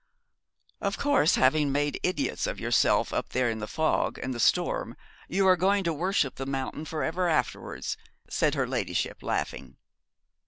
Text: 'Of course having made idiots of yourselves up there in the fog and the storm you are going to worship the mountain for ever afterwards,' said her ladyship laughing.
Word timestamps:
'Of 0.81 0.97
course 0.97 1.35
having 1.35 1.71
made 1.71 1.99
idiots 2.01 2.47
of 2.47 2.59
yourselves 2.59 3.13
up 3.13 3.29
there 3.29 3.51
in 3.51 3.59
the 3.59 3.67
fog 3.67 4.17
and 4.17 4.33
the 4.33 4.39
storm 4.39 4.97
you 5.29 5.47
are 5.47 5.55
going 5.55 5.83
to 5.83 5.93
worship 5.93 6.37
the 6.37 6.47
mountain 6.47 6.85
for 6.85 7.03
ever 7.03 7.27
afterwards,' 7.29 7.97
said 8.27 8.55
her 8.55 8.65
ladyship 8.65 9.21
laughing. 9.21 9.75